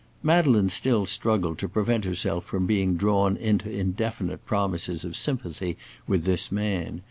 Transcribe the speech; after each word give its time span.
Madeleine 0.23 0.69
still 0.69 1.05
struggled 1.05 1.59
to 1.59 1.69
prevent 1.69 2.05
herself 2.05 2.43
from 2.43 2.65
being 2.65 2.95
drawn 2.97 3.37
into 3.37 3.69
indefinite 3.69 4.43
promises 4.47 5.05
of 5.05 5.15
sympathy 5.15 5.77
with 6.07 6.23
this 6.23 6.51
man. 6.51 6.99